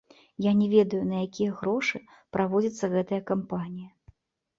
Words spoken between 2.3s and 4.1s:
праводзіцца гэтая кампанія.